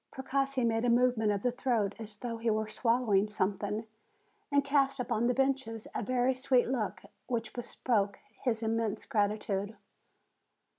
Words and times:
Precossi 0.11 0.65
made 0.65 0.83
a 0.83 0.89
movement 0.89 1.31
of 1.31 1.43
the 1.43 1.51
throat 1.51 1.93
as 1.99 2.15
though 2.15 2.37
he 2.39 2.49
were 2.49 2.67
swallowing 2.67 3.27
something, 3.29 3.85
and 4.51 4.63
cast 4.65 4.99
upon 4.99 5.27
the 5.27 5.33
benches 5.35 5.87
a 5.93 6.01
very 6.01 6.33
sweet 6.33 6.67
look, 6.67 7.03
which 7.27 7.53
bespoke 7.53 8.17
his 8.41 8.63
immense 8.63 9.05
gratitude. 9.05 9.75